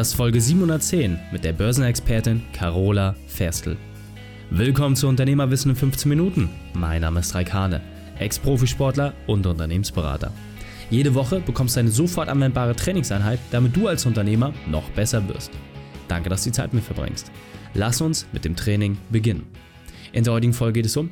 [0.00, 3.76] Das ist Folge 710 mit der Börsenexpertin Carola Ferstl.
[4.48, 6.48] Willkommen zu Unternehmerwissen in 15 Minuten.
[6.72, 7.82] Mein Name ist Raik Hane,
[8.18, 10.32] Ex-Profisportler und Unternehmensberater.
[10.88, 15.50] Jede Woche bekommst du eine sofort anwendbare Trainingseinheit, damit du als Unternehmer noch besser wirst.
[16.08, 17.30] Danke, dass du die Zeit mit verbringst.
[17.74, 19.48] Lass uns mit dem Training beginnen.
[20.14, 21.10] In der heutigen Folge geht es um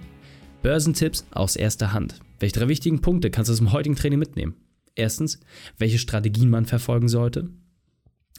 [0.63, 2.21] Börsentipps aus erster Hand.
[2.41, 4.55] Welche drei wichtigen Punkte kannst du aus dem heutigen Training mitnehmen?
[4.95, 5.41] Erstens,
[5.77, 7.51] welche Strategien man verfolgen sollte.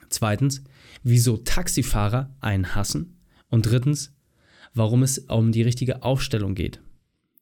[0.09, 0.63] Zweitens,
[1.03, 3.17] wieso Taxifahrer einen hassen.
[3.49, 4.15] Und drittens,
[4.73, 6.81] warum es um die richtige Aufstellung geht.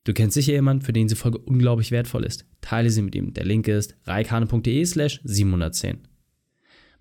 [0.04, 2.46] Du kennst sicher jemanden, für den diese Folge unglaublich wertvoll ist.
[2.62, 3.34] Teile sie mit ihm.
[3.34, 6.08] Der Link ist reikane.de slash 710.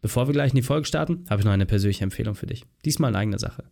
[0.03, 2.65] Bevor wir gleich in die Folge starten, habe ich noch eine persönliche Empfehlung für dich.
[2.85, 3.65] Diesmal in eigener Sache.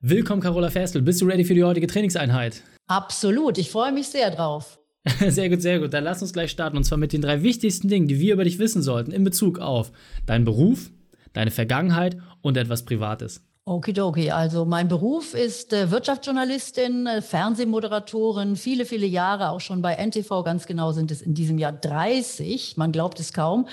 [0.00, 1.02] Willkommen, Carola Ferstel.
[1.02, 2.62] Bist du ready für die heutige Trainingseinheit?
[2.86, 3.58] Absolut.
[3.58, 4.79] Ich freue mich sehr drauf.
[5.28, 5.94] Sehr gut, sehr gut.
[5.94, 6.76] Dann lass uns gleich starten.
[6.76, 9.58] Und zwar mit den drei wichtigsten Dingen, die wir über dich wissen sollten in Bezug
[9.58, 9.92] auf
[10.26, 10.90] deinen Beruf,
[11.32, 13.42] deine Vergangenheit und etwas Privates.
[13.66, 19.94] Okidoki, also mein Beruf ist äh, Wirtschaftsjournalistin, äh, Fernsehmoderatorin, viele, viele Jahre auch schon bei
[19.94, 23.68] NTV, ganz genau sind es in diesem Jahr 30, man glaubt es kaum.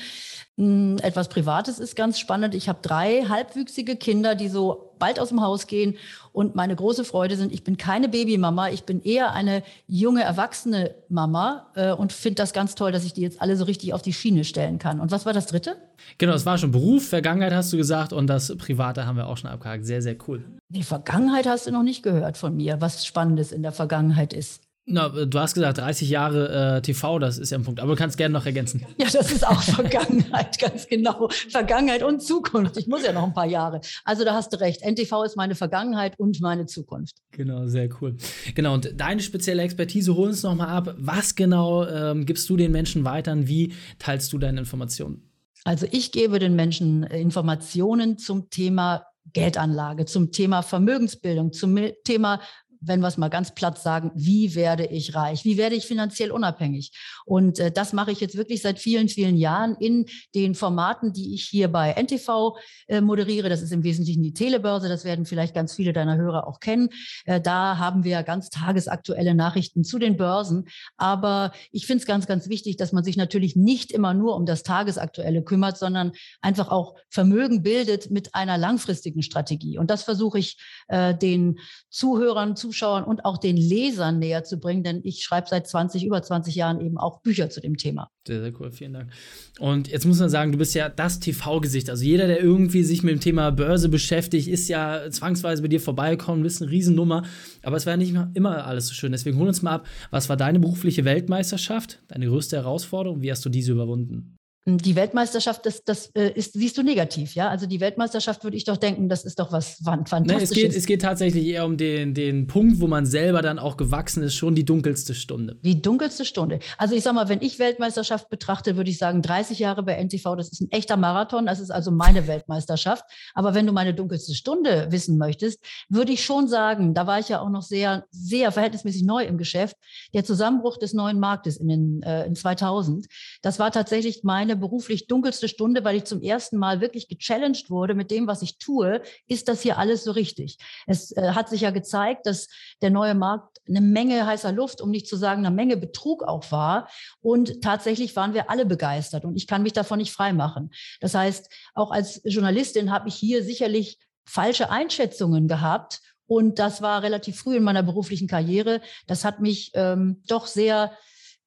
[0.58, 2.56] Hm, etwas Privates ist ganz spannend.
[2.56, 5.96] Ich habe drei halbwüchsige Kinder, die so bald aus dem Haus gehen.
[6.34, 10.96] Und meine große Freude sind, ich bin keine Babymama, ich bin eher eine junge, erwachsene
[11.10, 14.02] Mama äh, und finde das ganz toll, dass ich die jetzt alle so richtig auf
[14.02, 15.00] die Schiene stellen kann.
[15.00, 15.78] Und was war das dritte?
[16.18, 19.38] Genau, das war schon Beruf, Vergangenheit hast du gesagt und das Private haben wir auch
[19.38, 19.86] schon abgehakt.
[19.86, 20.44] Sehr, sehr cool.
[20.70, 24.67] Die Vergangenheit hast du noch nicht gehört von mir, was Spannendes in der Vergangenheit ist.
[24.90, 27.82] Na, du hast gesagt, 30 Jahre äh, TV, das ist ja ein Punkt.
[27.82, 28.86] Aber du kannst gerne noch ergänzen.
[28.98, 31.28] Ja, das ist auch Vergangenheit, ganz genau.
[31.50, 32.78] Vergangenheit und Zukunft.
[32.78, 33.82] Ich muss ja noch ein paar Jahre.
[34.06, 34.82] Also da hast du recht.
[34.82, 37.18] NTV ist meine Vergangenheit und meine Zukunft.
[37.32, 38.16] Genau, sehr cool.
[38.56, 40.96] Genau, und deine spezielle Expertise, hol uns nochmal ab.
[40.98, 43.36] Was genau ähm, gibst du den Menschen weiter?
[43.48, 45.30] Wie teilst du deine Informationen?
[45.66, 52.40] Also ich gebe den Menschen äh, Informationen zum Thema Geldanlage, zum Thema Vermögensbildung, zum Thema
[52.82, 55.46] wenn wir es mal ganz platt sagen, wie werde ich reich?
[55.46, 56.92] Wie werde ich finanziell unabhängig?
[57.26, 61.34] Und äh, das mache ich jetzt wirklich seit vielen, vielen Jahren in den Formaten, die
[61.34, 62.58] ich hier bei NTV
[62.88, 63.50] äh, moderiere.
[63.50, 64.90] Das ist im Wesentlichen die Telebörse.
[64.90, 66.90] Das werden vielleicht ganz viele deiner Hörer auch kennen.
[67.26, 70.66] Äh, da haben wir ganz tagesaktuelle Nachrichten zu den Börsen.
[70.98, 74.46] Aber ich finde es ganz, ganz wichtig, dass man sich natürlich nicht immer nur um
[74.46, 79.78] das Tagesaktuelle kümmert, sondern einfach auch Vermögen bildet mit einer langfristigen Strategie.
[79.78, 80.58] Und das versuche ich
[80.88, 81.60] äh, den
[81.90, 86.06] Zuhörern zu Zuschauern und auch den Lesern näher zu bringen, denn ich schreibe seit 20,
[86.06, 88.10] über 20 Jahren eben auch Bücher zu dem Thema.
[88.28, 89.12] Sehr, sehr cool, vielen Dank.
[89.60, 91.90] Und jetzt muss man sagen, du bist ja das TV-Gesicht.
[91.90, 95.82] Also jeder, der irgendwie sich mit dem Thema Börse beschäftigt, ist ja zwangsweise bei dir
[95.82, 97.24] vorbeigekommen, bist eine Riesennummer.
[97.64, 99.12] Aber es war ja nicht immer alles so schön.
[99.12, 103.22] Deswegen hol uns mal ab, was war deine berufliche Weltmeisterschaft, deine größte Herausforderung?
[103.22, 104.37] Wie hast du diese überwunden?
[104.70, 107.48] Die Weltmeisterschaft, das, das äh, ist, siehst du negativ, ja?
[107.48, 110.28] Also die Weltmeisterschaft würde ich doch denken, das ist doch was Fantastisches.
[110.28, 113.60] Nee, es, geht, es geht tatsächlich eher um den, den Punkt, wo man selber dann
[113.60, 115.58] auch gewachsen ist, schon die dunkelste Stunde.
[115.64, 116.60] Die dunkelste Stunde.
[116.78, 120.36] Also ich sag mal, wenn ich Weltmeisterschaft betrachte, würde ich sagen, 30 Jahre bei NTV,
[120.36, 123.06] das ist ein echter Marathon, das ist also meine Weltmeisterschaft.
[123.36, 127.30] Aber wenn du meine dunkelste Stunde wissen möchtest, würde ich schon sagen, da war ich
[127.30, 129.78] ja auch noch sehr, sehr verhältnismäßig neu im Geschäft,
[130.14, 133.06] der Zusammenbruch des neuen Marktes in den äh, in 2000,
[133.42, 137.94] das war tatsächlich meine beruflich dunkelste Stunde, weil ich zum ersten Mal wirklich gechallenged wurde
[137.94, 139.02] mit dem, was ich tue.
[139.28, 140.58] Ist das hier alles so richtig?
[140.86, 142.48] Es äh, hat sich ja gezeigt, dass
[142.82, 146.52] der neue Markt eine Menge heißer Luft, um nicht zu sagen, eine Menge Betrug auch
[146.52, 146.90] war.
[147.22, 150.72] Und tatsächlich waren wir alle begeistert und ich kann mich davon nicht freimachen.
[151.02, 156.02] Das heißt, auch als Journalistin habe ich hier sicherlich falsche Einschätzungen gehabt.
[156.28, 158.82] Und das war relativ früh in meiner beruflichen Karriere.
[159.08, 160.92] Das hat mich ähm, doch sehr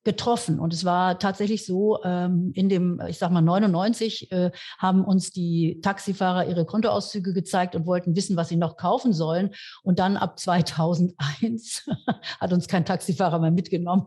[0.05, 0.59] getroffen.
[0.59, 5.31] Und es war tatsächlich so, ähm, in dem, ich sag mal, 99 äh, haben uns
[5.31, 9.50] die Taxifahrer ihre Kontoauszüge gezeigt und wollten wissen, was sie noch kaufen sollen.
[9.83, 11.88] Und dann ab 2001
[12.41, 14.06] hat uns kein Taxifahrer mehr mitgenommen.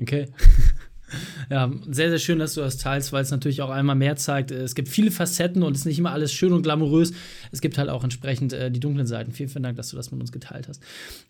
[0.00, 0.32] okay.
[1.50, 4.50] Ja, sehr, sehr schön, dass du das teilst, weil es natürlich auch einmal mehr zeigt.
[4.50, 7.12] Äh, es gibt viele Facetten und es ist nicht immer alles schön und glamourös.
[7.52, 9.32] Es gibt halt auch entsprechend äh, die dunklen Seiten.
[9.32, 10.82] Vielen, vielen Dank, dass du das mit uns geteilt hast.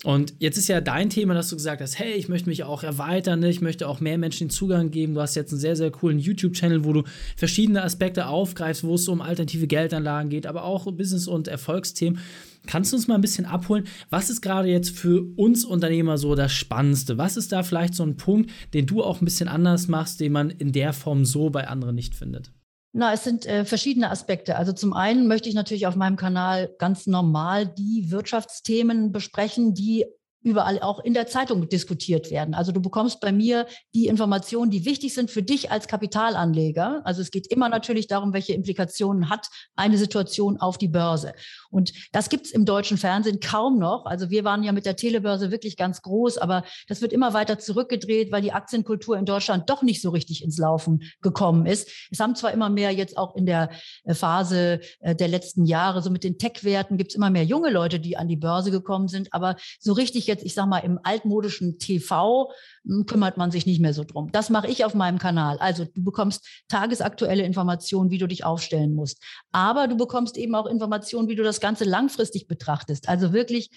[0.03, 2.83] Und jetzt ist ja dein Thema, dass du gesagt hast: hey, ich möchte mich auch
[2.83, 3.49] erweitern, ne?
[3.49, 5.15] ich möchte auch mehr Menschen den Zugang geben.
[5.15, 7.03] Du hast jetzt einen sehr, sehr coolen YouTube-Channel, wo du
[7.35, 12.19] verschiedene Aspekte aufgreifst, wo es um alternative Geldanlagen geht, aber auch Business- und Erfolgsthemen.
[12.67, 13.85] Kannst du uns mal ein bisschen abholen?
[14.09, 17.17] Was ist gerade jetzt für uns Unternehmer so das Spannendste?
[17.17, 20.31] Was ist da vielleicht so ein Punkt, den du auch ein bisschen anders machst, den
[20.31, 22.51] man in der Form so bei anderen nicht findet?
[22.97, 24.55] Na, es sind äh, verschiedene Aspekte.
[24.55, 30.05] Also zum einen möchte ich natürlich auf meinem Kanal ganz normal die Wirtschaftsthemen besprechen, die
[30.45, 32.53] überall auch in der Zeitung diskutiert werden.
[32.53, 33.65] Also du bekommst bei mir
[33.95, 37.01] die Informationen, die wichtig sind für dich als Kapitalanleger.
[37.03, 41.33] Also es geht immer natürlich darum, welche Implikationen hat eine Situation auf die Börse.
[41.71, 44.05] Und das gibt es im deutschen Fernsehen kaum noch.
[44.05, 47.57] Also wir waren ja mit der Telebörse wirklich ganz groß, aber das wird immer weiter
[47.57, 51.89] zurückgedreht, weil die Aktienkultur in Deutschland doch nicht so richtig ins Laufen gekommen ist.
[52.11, 53.71] Es haben zwar immer mehr jetzt auch in der
[54.03, 57.71] äh, Phase äh, der letzten Jahre, so mit den Tech-Werten gibt es immer mehr junge
[57.71, 60.99] Leute, die an die Börse gekommen sind, aber so richtig jetzt, ich sag mal, im
[61.03, 62.51] altmodischen TV
[62.85, 64.31] hm, kümmert man sich nicht mehr so drum.
[64.31, 65.57] Das mache ich auf meinem Kanal.
[65.59, 69.21] Also du bekommst tagesaktuelle Informationen, wie du dich aufstellen musst.
[69.51, 73.09] Aber du bekommst eben auch Informationen, wie du das Ganze langfristig betrachtest.
[73.09, 73.69] Also wirklich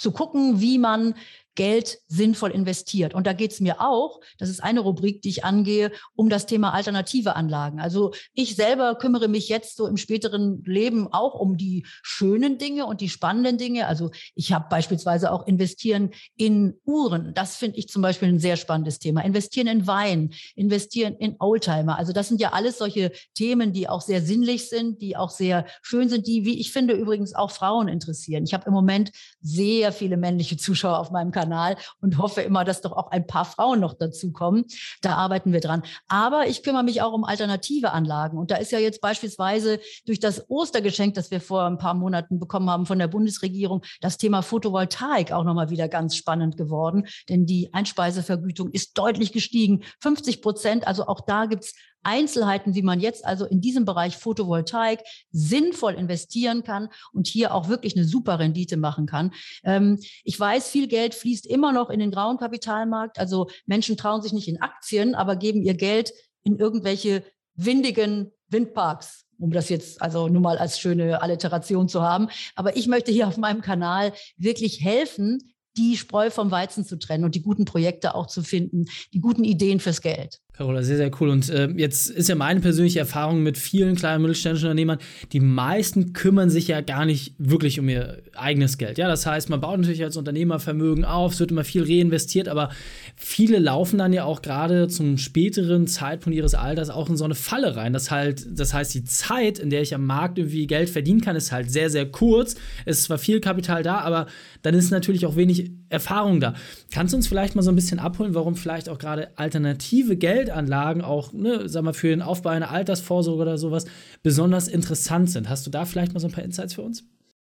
[0.00, 1.14] zu gucken, wie man
[1.54, 3.14] Geld sinnvoll investiert.
[3.14, 6.46] Und da geht es mir auch, das ist eine Rubrik, die ich angehe, um das
[6.46, 7.80] Thema alternative Anlagen.
[7.80, 12.86] Also ich selber kümmere mich jetzt so im späteren Leben auch um die schönen Dinge
[12.86, 13.86] und die spannenden Dinge.
[13.86, 17.34] Also ich habe beispielsweise auch investieren in Uhren.
[17.34, 19.22] Das finde ich zum Beispiel ein sehr spannendes Thema.
[19.22, 21.98] Investieren in Wein, investieren in Oldtimer.
[21.98, 25.66] Also das sind ja alles solche Themen, die auch sehr sinnlich sind, die auch sehr
[25.82, 28.44] schön sind, die, wie ich finde, übrigens auch Frauen interessieren.
[28.44, 31.76] Ich habe im Moment sehr viele männliche Zuschauer auf meinem Kanal.
[32.00, 34.64] Und hoffe immer, dass doch auch ein paar Frauen noch dazukommen.
[35.02, 35.82] Da arbeiten wir dran.
[36.08, 38.38] Aber ich kümmere mich auch um alternative Anlagen.
[38.38, 42.38] Und da ist ja jetzt beispielsweise durch das Ostergeschenk, das wir vor ein paar Monaten
[42.38, 47.06] bekommen haben von der Bundesregierung, das Thema Photovoltaik auch nochmal wieder ganz spannend geworden.
[47.28, 49.82] Denn die Einspeisevergütung ist deutlich gestiegen.
[50.00, 50.86] 50 Prozent.
[50.86, 55.00] Also auch da gibt es Einzelheiten, wie man jetzt also in diesem Bereich Photovoltaik
[55.30, 59.32] sinnvoll investieren kann und hier auch wirklich eine super Rendite machen kann.
[59.64, 63.18] Ähm, ich weiß, viel Geld fließt immer noch in den grauen Kapitalmarkt.
[63.18, 66.12] Also Menschen trauen sich nicht in Aktien, aber geben ihr Geld
[66.42, 67.22] in irgendwelche
[67.54, 72.28] windigen Windparks um das jetzt also nur mal als schöne Alliteration zu haben.
[72.54, 77.24] Aber ich möchte hier auf meinem Kanal wirklich helfen, die Spreu vom Weizen zu trennen
[77.24, 80.40] und die guten Projekte auch zu finden, die guten Ideen fürs Geld.
[80.60, 81.30] Carola, sehr, sehr cool.
[81.30, 84.98] Und äh, jetzt ist ja meine persönliche Erfahrung mit vielen kleinen mittelständischen Unternehmern,
[85.32, 88.98] die meisten kümmern sich ja gar nicht wirklich um ihr eigenes Geld.
[88.98, 92.46] Ja, das heißt, man baut natürlich als Unternehmer Vermögen auf, es wird immer viel reinvestiert,
[92.46, 92.68] aber
[93.16, 97.34] viele laufen dann ja auch gerade zum späteren Zeitpunkt ihres Alters auch in so eine
[97.34, 97.94] Falle rein.
[97.94, 101.36] Das, halt, das heißt, die Zeit, in der ich am Markt irgendwie Geld verdienen kann,
[101.36, 102.54] ist halt sehr, sehr kurz.
[102.84, 104.26] Es ist zwar viel Kapital da, aber
[104.60, 106.54] dann ist natürlich auch wenig Erfahrung da.
[106.92, 110.30] Kannst du uns vielleicht mal so ein bisschen abholen, warum vielleicht auch gerade alternative Geld
[110.40, 113.84] Geldanlagen auch, ne, sag mal, für den Aufbau einer Altersvorsorge oder sowas
[114.22, 115.48] besonders interessant sind.
[115.48, 117.04] Hast du da vielleicht mal so ein paar Insights für uns?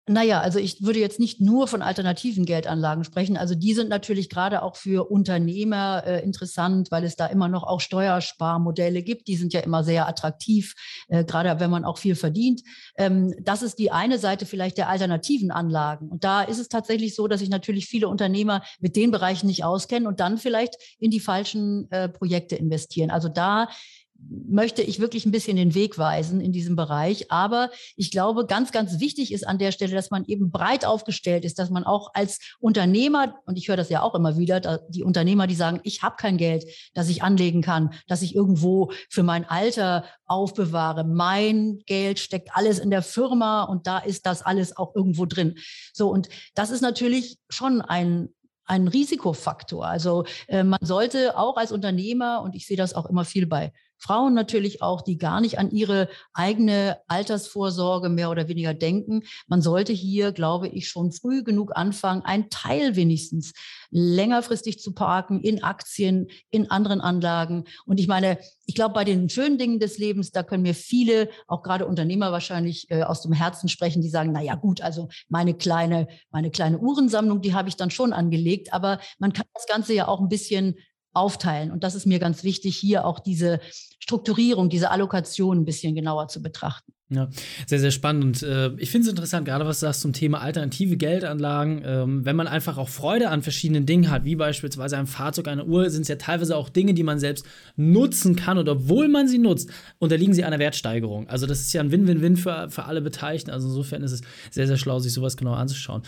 [0.08, 3.38] Naja, also ich würde jetzt nicht nur von alternativen Geldanlagen sprechen.
[3.38, 7.64] Also die sind natürlich gerade auch für Unternehmer äh, interessant, weil es da immer noch
[7.64, 9.28] auch Steuersparmodelle gibt.
[9.28, 10.76] Die sind ja immer sehr attraktiv,
[11.08, 12.62] äh, gerade wenn man auch viel verdient.
[12.98, 16.10] Ähm, das ist die eine Seite vielleicht der alternativen Anlagen.
[16.10, 19.64] Und da ist es tatsächlich so, dass sich natürlich viele Unternehmer mit den Bereichen nicht
[19.64, 23.10] auskennen und dann vielleicht in die falschen äh, Projekte investieren.
[23.10, 23.70] Also da
[24.18, 27.32] möchte ich wirklich ein bisschen den Weg weisen in diesem Bereich.
[27.32, 31.46] Aber ich glaube, ganz, ganz wichtig ist an der Stelle, dass man eben breit aufgestellt
[31.46, 35.04] ist, dass man auch als Unternehmer, und ich höre das ja auch immer wieder, die
[35.04, 39.24] Unternehmer, die sagen, ich habe kein Geld, das ich anlegen kann, das ich irgendwo für
[39.24, 41.04] mein Alter aufbewahre.
[41.04, 45.56] Mein Geld steckt alles in der Firma und da ist das alles auch irgendwo drin.
[45.94, 48.30] So, und das ist natürlich schon ein,
[48.66, 49.86] ein Risikofaktor.
[49.86, 53.72] Also äh, man sollte auch als Unternehmer, und ich sehe das auch immer viel bei
[53.98, 59.24] Frauen natürlich auch, die gar nicht an ihre eigene Altersvorsorge mehr oder weniger denken.
[59.48, 63.54] Man sollte hier, glaube ich, schon früh genug anfangen, einen Teil wenigstens
[63.92, 67.66] längerfristig zu parken in Aktien, in anderen Anlagen.
[67.86, 71.30] Und ich meine, ich glaube, bei den schönen Dingen des Lebens, da können mir viele,
[71.48, 75.08] auch gerade Unternehmer wahrscheinlich äh, aus dem Herzen sprechen, die sagen, na ja, gut, also
[75.30, 78.74] meine kleine, meine kleine Uhrensammlung, die habe ich dann schon angelegt.
[78.74, 80.76] Aber man kann das Ganze ja auch ein bisschen
[81.16, 81.72] aufteilen.
[81.72, 83.60] Und das ist mir ganz wichtig, hier auch diese
[84.00, 86.92] Strukturierung, diese Allokation ein bisschen genauer zu betrachten.
[87.10, 87.30] Ja,
[87.68, 88.24] sehr, sehr spannend.
[88.24, 91.84] Und äh, ich finde es interessant, gerade was du sagst zum Thema alternative Geldanlagen.
[91.86, 95.66] Ähm, wenn man einfach auch Freude an verschiedenen Dingen hat, wie beispielsweise ein Fahrzeug, eine
[95.66, 97.46] Uhr, sind es ja teilweise auch Dinge, die man selbst
[97.76, 98.58] nutzen kann.
[98.58, 99.70] Und obwohl man sie nutzt,
[100.00, 101.30] unterliegen sie einer Wertsteigerung.
[101.30, 103.52] Also, das ist ja ein Win-Win-Win für, für alle Beteiligten.
[103.52, 106.02] Also, insofern ist es sehr, sehr schlau, sich sowas genau anzuschauen.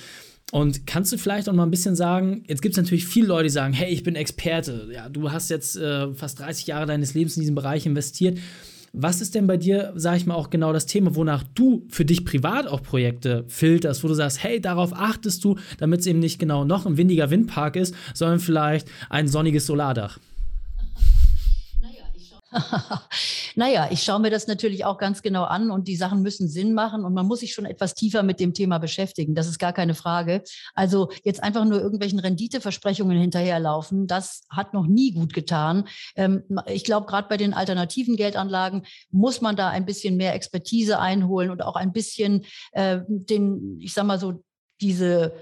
[0.52, 3.44] Und kannst du vielleicht auch mal ein bisschen sagen, jetzt gibt es natürlich viele Leute,
[3.44, 7.14] die sagen, hey, ich bin Experte, ja, du hast jetzt äh, fast 30 Jahre deines
[7.14, 8.40] Lebens in diesem Bereich investiert.
[8.94, 12.06] Was ist denn bei dir, sag ich mal, auch genau das Thema, wonach du für
[12.06, 16.20] dich privat auch Projekte filterst, wo du sagst, hey, darauf achtest du, damit es eben
[16.20, 20.18] nicht genau noch ein windiger Windpark ist, sondern vielleicht ein sonniges Solardach?
[23.56, 26.74] naja, ich schaue mir das natürlich auch ganz genau an und die Sachen müssen Sinn
[26.74, 29.36] machen und man muss sich schon etwas tiefer mit dem Thema beschäftigen.
[29.36, 30.44] Das ist gar keine Frage.
[30.74, 35.88] Also jetzt einfach nur irgendwelchen Renditeversprechungen hinterherlaufen, das hat noch nie gut getan.
[36.16, 41.00] Ähm, ich glaube, gerade bei den alternativen Geldanlagen muss man da ein bisschen mehr Expertise
[41.00, 44.44] einholen und auch ein bisschen äh, den, ich sag mal so,
[44.82, 45.34] diese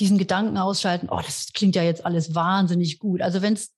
[0.00, 3.22] diesen Gedanken ausschalten, oh, das klingt ja jetzt alles wahnsinnig gut.
[3.22, 3.73] Also wenn es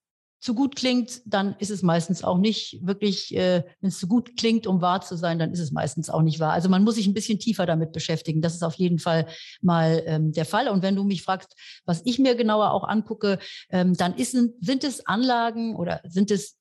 [0.46, 4.36] zu gut klingt, dann ist es meistens auch nicht wirklich, äh, wenn es zu gut
[4.36, 6.52] klingt, um wahr zu sein, dann ist es meistens auch nicht wahr.
[6.52, 8.40] Also man muss sich ein bisschen tiefer damit beschäftigen.
[8.42, 9.26] Das ist auf jeden Fall
[9.60, 10.68] mal ähm, der Fall.
[10.68, 14.84] Und wenn du mich fragst, was ich mir genauer auch angucke, ähm, dann ist, sind
[14.84, 16.56] es Anlagen oder sind es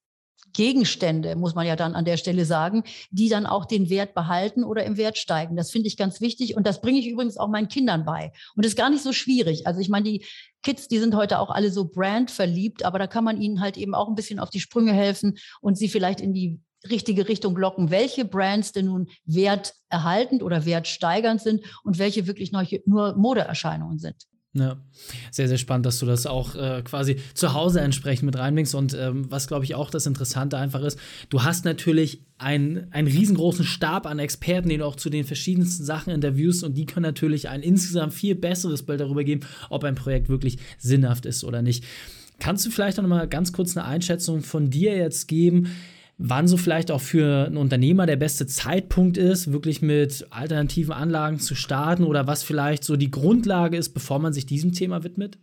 [0.55, 4.63] Gegenstände, muss man ja dann an der Stelle sagen, die dann auch den Wert behalten
[4.63, 5.55] oder im Wert steigen.
[5.55, 8.31] Das finde ich ganz wichtig und das bringe ich übrigens auch meinen Kindern bei.
[8.55, 9.67] Und das ist gar nicht so schwierig.
[9.67, 10.25] Also ich meine, die
[10.65, 13.93] Kids, die sind heute auch alle so brandverliebt, aber da kann man ihnen halt eben
[13.93, 17.91] auch ein bisschen auf die Sprünge helfen und sie vielleicht in die richtige Richtung locken,
[17.91, 24.15] welche Brands denn nun werterhaltend oder wertsteigernd sind und welche wirklich nur Modeerscheinungen sind.
[24.57, 24.77] Ja,
[25.31, 28.73] sehr, sehr spannend, dass du das auch äh, quasi zu Hause entsprechend mit reinbringst.
[28.73, 30.97] Und ähm, was, glaube ich, auch das Interessante einfach ist,
[31.29, 35.83] du hast natürlich einen, einen riesengroßen Stab an Experten, den du auch zu den verschiedensten
[35.83, 39.95] Sachen interviewst und die können natürlich ein insgesamt viel besseres Bild darüber geben, ob ein
[39.95, 41.83] Projekt wirklich sinnhaft ist oder nicht.
[42.39, 45.75] Kannst du vielleicht noch mal ganz kurz eine Einschätzung von dir jetzt geben?
[46.17, 51.39] Wann so vielleicht auch für einen Unternehmer der beste Zeitpunkt ist, wirklich mit alternativen Anlagen
[51.39, 55.37] zu starten oder was vielleicht so die Grundlage ist, bevor man sich diesem Thema widmet?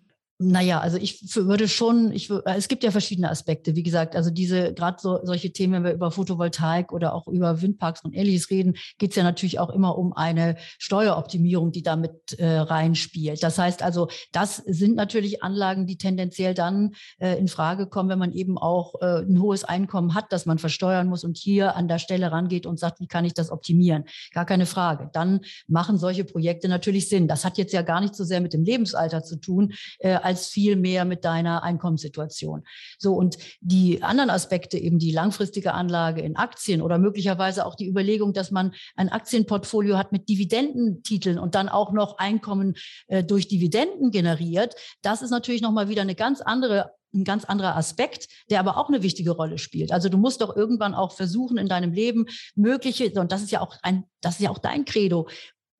[0.44, 3.76] Naja, also ich würde schon, ich, es gibt ja verschiedene Aspekte.
[3.76, 7.62] Wie gesagt, also diese, gerade so, solche Themen, wenn wir über Photovoltaik oder auch über
[7.62, 12.38] Windparks und ähnliches reden, geht es ja natürlich auch immer um eine Steueroptimierung, die damit
[12.38, 13.42] äh, reinspielt.
[13.42, 18.18] Das heißt also, das sind natürlich Anlagen, die tendenziell dann äh, in Frage kommen, wenn
[18.18, 21.88] man eben auch äh, ein hohes Einkommen hat, das man versteuern muss und hier an
[21.88, 24.04] der Stelle rangeht und sagt, wie kann ich das optimieren?
[24.32, 25.10] Gar keine Frage.
[25.12, 27.28] Dann machen solche Projekte natürlich Sinn.
[27.28, 30.48] Das hat jetzt ja gar nicht so sehr mit dem Lebensalter zu tun, äh, als
[30.48, 32.64] viel mehr mit deiner Einkommenssituation.
[32.98, 37.86] So und die anderen Aspekte, eben die langfristige Anlage in Aktien oder möglicherweise auch die
[37.86, 42.76] Überlegung, dass man ein Aktienportfolio hat mit Dividendentiteln und dann auch noch Einkommen
[43.08, 47.76] äh, durch Dividenden generiert, das ist natürlich nochmal wieder eine ganz andere ein ganz anderer
[47.76, 49.92] Aspekt, der aber auch eine wichtige Rolle spielt.
[49.92, 52.24] Also du musst doch irgendwann auch versuchen in deinem Leben
[52.54, 55.28] mögliche, und das ist ja auch ein, das ist ja auch dein Credo,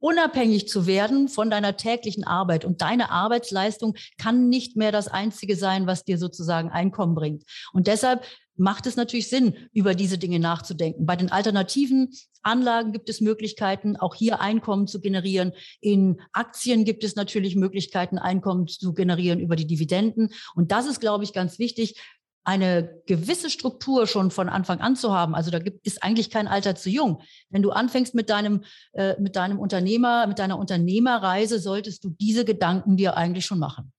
[0.03, 2.65] unabhängig zu werden von deiner täglichen Arbeit.
[2.65, 7.45] Und deine Arbeitsleistung kann nicht mehr das Einzige sein, was dir sozusagen Einkommen bringt.
[7.73, 8.25] Und deshalb
[8.57, 11.07] macht es natürlich Sinn, über diese Dinge nachzudenken.
[11.07, 12.11] Bei den alternativen
[12.43, 15.53] Anlagen gibt es Möglichkeiten, auch hier Einkommen zu generieren.
[15.81, 20.31] In Aktien gibt es natürlich Möglichkeiten, Einkommen zu generieren über die Dividenden.
[20.57, 21.95] Und das ist, glaube ich, ganz wichtig
[22.45, 25.35] eine gewisse Struktur schon von Anfang an zu haben.
[25.35, 27.23] Also da gibt, ist eigentlich kein Alter zu jung.
[27.51, 32.45] Wenn du anfängst mit deinem, äh, mit deinem Unternehmer, mit deiner Unternehmerreise, solltest du diese
[32.45, 33.93] Gedanken dir eigentlich schon machen.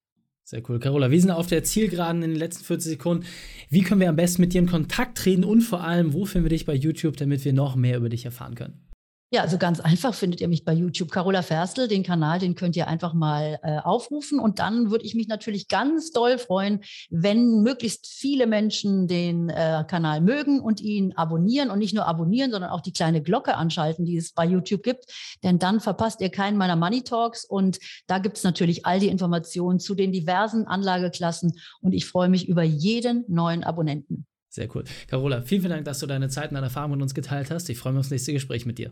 [0.44, 0.80] Sehr cool.
[0.80, 3.26] Carola, wir sind auf der Zielgeraden in den letzten 40 Sekunden.
[3.70, 6.46] Wie können wir am besten mit dir in Kontakt treten und vor allem, wo finden
[6.46, 8.93] wir dich bei YouTube, damit wir noch mehr über dich erfahren können?
[9.34, 11.10] Ja, also ganz einfach findet ihr mich bei YouTube.
[11.10, 14.40] Carola Ferstel, den Kanal, den könnt ihr einfach mal äh, aufrufen.
[14.40, 19.86] Und dann würde ich mich natürlich ganz doll freuen, wenn möglichst viele Menschen den äh,
[19.88, 24.06] Kanal mögen und ihn abonnieren und nicht nur abonnieren, sondern auch die kleine Glocke anschalten,
[24.06, 25.06] die es bei YouTube gibt.
[25.42, 27.44] Denn dann verpasst ihr keinen meiner Money Talks.
[27.44, 31.54] Und da gibt es natürlich all die Informationen zu den diversen Anlageklassen.
[31.82, 34.28] Und ich freue mich über jeden neuen Abonnenten.
[34.50, 34.84] Sehr cool.
[35.08, 37.68] Carola, vielen, vielen Dank, dass du deine Zeit und deine Erfahrungen mit uns geteilt hast.
[37.72, 38.92] Ich freue mich aufs nächste Gespräch mit dir.